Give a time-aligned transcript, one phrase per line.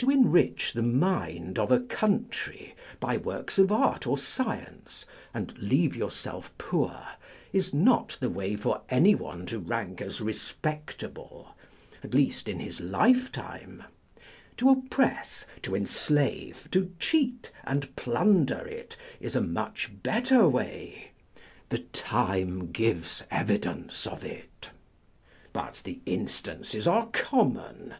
[0.00, 5.96] To enrich the mind of a cotmtry by works of art or science, and leave
[5.96, 7.00] yourself poor,
[7.50, 11.54] is not the way for any one to rank as respectable,
[12.04, 14.22] at least in his lifetime: â€"
[14.58, 21.12] to oppress, to enslave, to cheat, and plunder it, is a much better way."
[21.70, 24.72] The time gives evidence of it."
[25.54, 27.94] But the instances are common.